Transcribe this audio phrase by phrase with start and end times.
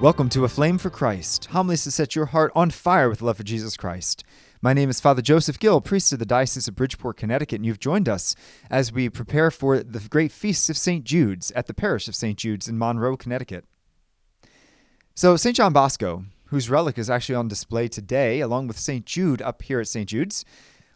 [0.00, 3.36] Welcome to A Flame for Christ, homilies to set your heart on fire with love
[3.36, 4.24] for Jesus Christ.
[4.62, 7.80] My name is Father Joseph Gill, priest of the Diocese of Bridgeport, Connecticut, and you've
[7.80, 8.34] joined us
[8.70, 11.04] as we prepare for the great feast of St.
[11.04, 12.38] Jude's at the parish of St.
[12.38, 13.66] Jude's in Monroe, Connecticut.
[15.14, 15.54] So, St.
[15.54, 19.04] John Bosco, whose relic is actually on display today, along with St.
[19.04, 20.08] Jude up here at St.
[20.08, 20.46] Jude's,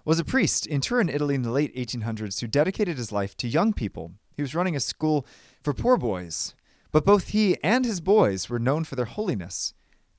[0.07, 3.49] was a priest in Turin, Italy in the late 1800s who dedicated his life to
[3.49, 4.13] young people.
[4.35, 5.27] He was running a school
[5.63, 6.55] for poor boys
[6.95, 9.75] but both he and his boys were known for their holiness.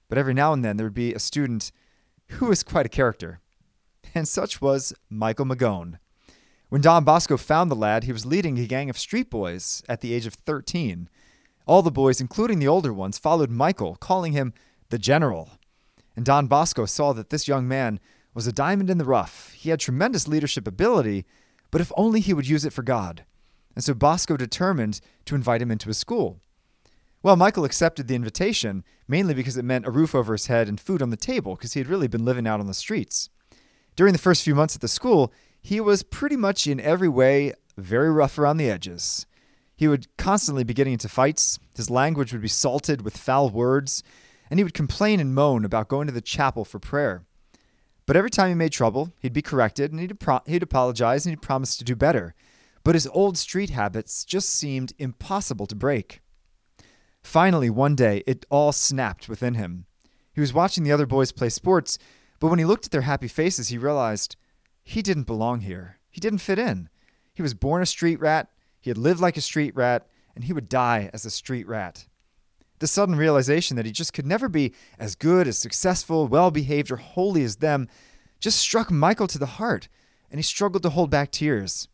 [0.09, 1.71] But every now and then there would be a student
[2.31, 3.39] who was quite a character.
[4.13, 5.99] And such was Michael Magone.
[6.67, 10.01] When Don Bosco found the lad, he was leading a gang of street boys at
[10.01, 11.07] the age of 13.
[11.65, 14.53] All the boys, including the older ones, followed Michael, calling him
[14.89, 15.51] the General.
[16.13, 18.01] And Don Bosco saw that this young man
[18.33, 19.53] was a diamond in the rough.
[19.53, 21.23] He had tremendous leadership ability,
[21.71, 23.23] but if only he would use it for God.
[23.75, 26.41] And so Bosco determined to invite him into his school.
[27.25, 30.79] Well, Michael accepted the invitation, mainly because it meant a roof over his head and
[30.79, 33.31] food on the table, because he had really been living out on the streets.
[33.95, 37.53] During the first few months at the school, he was pretty much in every way
[37.79, 39.25] very rough around the edges.
[39.75, 44.03] He would constantly be getting into fights, his language would be salted with foul words,
[44.51, 47.23] and he would complain and moan about going to the chapel for prayer.
[48.05, 50.15] But every time he made trouble, he'd be corrected and he'd,
[50.45, 52.35] he'd apologize and he'd promise to do better.
[52.83, 56.21] But his old street habits just seemed impossible to break.
[57.25, 59.87] Finally, one day, it all snapped within him.
[60.31, 61.97] He was watching the other boys play sports,
[62.39, 64.35] but when he looked at their happy faces, he realized
[64.83, 65.97] he didn't belong here.
[66.11, 66.87] He didn't fit in.
[67.33, 68.49] He was born a street rat,
[68.79, 72.05] he had lived like a street rat, and he would die as a street rat.
[72.77, 76.91] The sudden realization that he just could never be as good, as successful, well behaved,
[76.91, 77.87] or holy as them
[78.39, 79.89] just struck Michael to the heart,
[80.29, 81.87] and he struggled to hold back tears.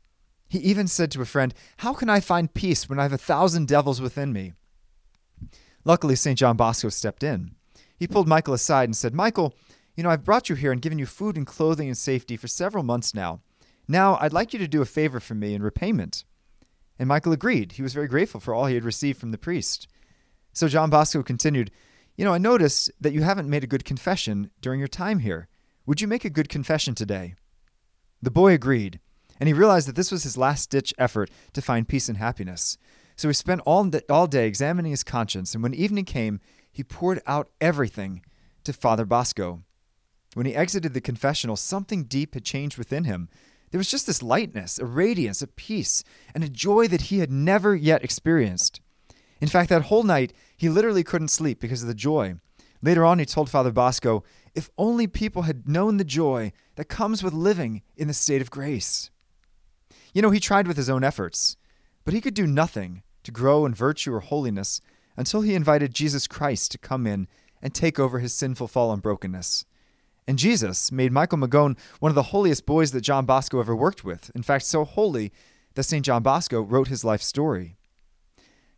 [0.50, 3.18] He even said to a friend, How can I find peace when I have a
[3.18, 4.52] thousand devils within me?
[5.84, 6.38] Luckily, St.
[6.38, 7.56] John Bosco stepped in.
[7.98, 9.54] He pulled Michael aside and said, Michael,
[9.96, 12.48] you know, I've brought you here and given you food and clothing and safety for
[12.48, 13.42] several months now.
[13.88, 16.24] Now, I'd like you to do a favor for me in repayment.
[16.98, 17.74] And Michael agreed.
[17.74, 19.88] He was very grateful for all he had received from the priest.
[20.54, 21.72] So John Bosco continued,
[22.16, 25.48] You know, I noticed that you haven't made a good confession during your time here.
[25.86, 27.36] Would you make a good confession today?
[28.22, 29.00] The boy agreed,
[29.40, 32.78] and he realized that this was his last ditch effort to find peace and happiness.
[33.22, 36.40] So he spent all, all day examining his conscience, and when evening came,
[36.72, 38.24] he poured out everything
[38.64, 39.62] to Father Bosco.
[40.34, 43.30] When he exited the confessional, something deep had changed within him.
[43.70, 47.30] There was just this lightness, a radiance, a peace, and a joy that he had
[47.30, 48.82] never yet experienced.
[49.40, 52.38] In fact, that whole night, he literally couldn't sleep because of the joy.
[52.82, 54.24] Later on, he told Father Bosco,
[54.56, 58.50] if only people had known the joy that comes with living in the state of
[58.50, 59.12] grace.
[60.12, 61.56] You know, he tried with his own efforts,
[62.04, 64.82] but he could do nothing to grow in virtue or holiness
[65.18, 67.28] until he invited Jesus Christ to come in
[67.62, 69.66] and take over his sinful fall and brokenness.
[70.28, 74.04] And Jesus made Michael Magone one of the holiest boys that John Bosco ever worked
[74.04, 74.32] with.
[74.34, 75.32] In fact, so holy
[75.74, 76.06] that St.
[76.06, 77.78] John Bosco wrote his life story.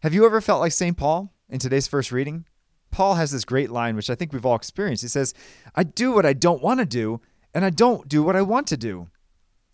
[0.01, 0.97] Have you ever felt like St.
[0.97, 2.45] Paul in today's first reading?
[2.91, 5.01] Paul has this great line, which I think we've all experienced.
[5.03, 5.33] He says,
[5.75, 7.21] I do what I don't want to do,
[7.53, 9.09] and I don't do what I want to do.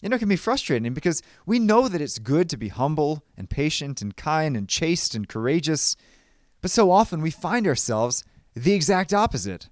[0.02, 3.24] You know, it can be frustrating because we know that it's good to be humble
[3.38, 5.96] and patient and kind and chaste and courageous,
[6.62, 8.24] but so often we find ourselves
[8.56, 9.70] the exact opposite.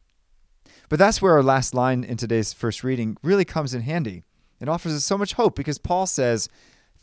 [0.89, 4.23] But that's where our last line in today's first reading really comes in handy.
[4.59, 6.49] It offers us so much hope because Paul says,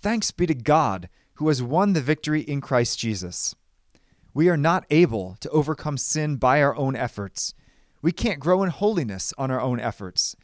[0.01, 3.55] Thanks be to God who has won the victory in Christ Jesus.
[4.33, 7.55] We are not able to overcome sin by our own efforts.
[8.03, 10.37] We can't grow in holiness on our own efforts.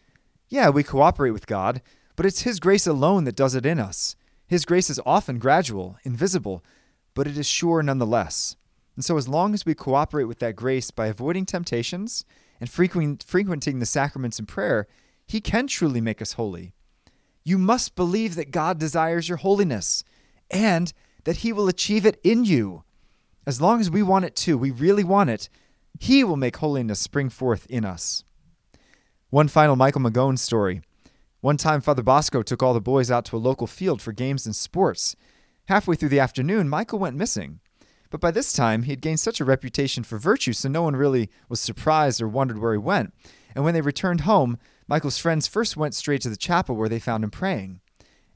[0.49, 1.83] Yeah, we cooperate with God,
[2.21, 4.15] but it's His grace alone that does it in us.
[4.47, 6.63] His grace is often gradual, invisible,
[7.15, 8.57] but it is sure nonetheless.
[8.95, 12.27] And so, as long as we cooperate with that grace by avoiding temptations
[12.61, 14.87] and frequenting the sacraments and prayer,
[15.27, 16.75] He can truly make us holy.
[17.43, 20.05] You must believe that God desires your holiness
[20.51, 20.93] and
[21.25, 22.85] that He will achieve it in you.
[23.47, 25.49] As long as we want it too, we really want it,
[25.99, 28.25] He will make holiness spring forth in us.
[29.31, 30.83] One final Michael Magone story.
[31.41, 34.45] One time, Father Bosco took all the boys out to a local field for games
[34.45, 35.17] and sports.
[35.69, 37.61] Halfway through the afternoon, Michael went missing.
[38.11, 40.97] But by this time, he had gained such a reputation for virtue, so no one
[40.97, 43.15] really was surprised or wondered where he went.
[43.55, 46.99] And when they returned home, Michael's friends first went straight to the chapel where they
[46.99, 47.81] found him praying.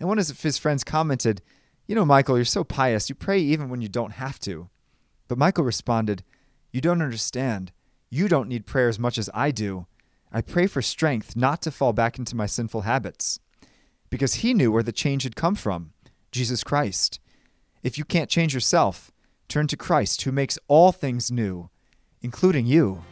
[0.00, 1.42] And one of his friends commented,
[1.86, 4.70] You know, Michael, you're so pious, you pray even when you don't have to.
[5.28, 6.22] But Michael responded,
[6.72, 7.72] You don't understand.
[8.08, 9.86] You don't need prayer as much as I do.
[10.32, 13.38] I pray for strength not to fall back into my sinful habits.
[14.10, 15.92] Because he knew where the change had come from
[16.32, 17.20] Jesus Christ.
[17.82, 19.12] If you can't change yourself,
[19.48, 21.70] turn to Christ, who makes all things new.
[22.24, 23.04] including you.